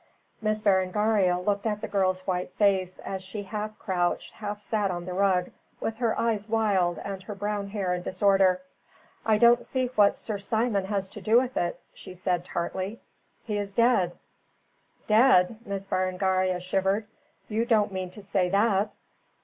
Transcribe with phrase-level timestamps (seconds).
[0.41, 5.05] Miss Berengaria looked at the girl's white face as she half crouched, half sat on
[5.05, 8.61] the rug, with her eyes wild and her brown hair in disorder.
[9.27, 12.99] "I don't see what Sir Simon has to do with it," said she, tartly.
[13.43, 14.17] "He is dead."
[15.05, 17.05] "Dead!" Miss Berengaria shivered.
[17.47, 18.95] "You don't mean to say that."